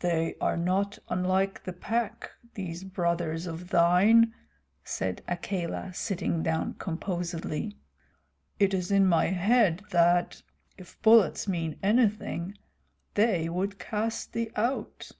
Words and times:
"They 0.00 0.34
are 0.40 0.56
not 0.56 0.98
unlike 1.10 1.64
the 1.64 1.74
Pack, 1.74 2.30
these 2.54 2.84
brothers 2.84 3.46
of 3.46 3.68
thine," 3.68 4.32
said 4.82 5.20
Akela, 5.28 5.92
sitting 5.92 6.42
down 6.42 6.72
composedly. 6.78 7.76
"It 8.58 8.72
is 8.72 8.90
in 8.90 9.04
my 9.04 9.26
head 9.26 9.82
that, 9.90 10.40
if 10.78 10.98
bullets 11.02 11.46
mean 11.48 11.78
anything, 11.82 12.56
they 13.12 13.50
would 13.50 13.78
cast 13.78 14.32
thee 14.32 14.50
out." 14.56 15.10